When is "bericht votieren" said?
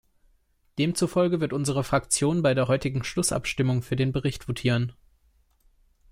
4.11-4.93